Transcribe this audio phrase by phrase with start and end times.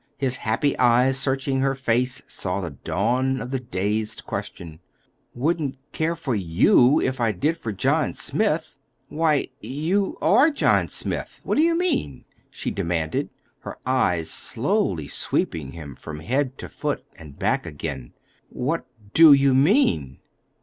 [0.17, 4.79] His happy eyes searching her face saw the dawn of the dazed, question.
[5.35, 8.73] "Wouldn't care for you if I did for John Smith!
[9.09, 11.41] Why, you are John Smith.
[11.43, 13.29] What do you mean?" she demanded,
[13.59, 18.13] her eyes slowly sweeping him from head to foot and back again.
[18.49, 20.17] "What do you mean?"